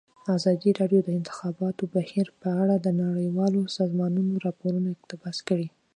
ازادي 0.35 0.71
راډیو 0.79 1.01
د 1.03 1.05
د 1.07 1.09
انتخاباتو 1.19 1.83
بهیر 1.95 2.27
په 2.41 2.49
اړه 2.61 2.75
د 2.79 2.87
نړیوالو 3.03 3.61
سازمانونو 3.77 4.33
راپورونه 4.45 4.87
اقتباس 4.91 5.37
کړي. 5.47 5.67